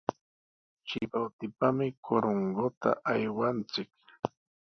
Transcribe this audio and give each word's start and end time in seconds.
Chimbotepami 0.87 1.87
Corongota 2.05 2.91
aywanchik. 3.13 3.91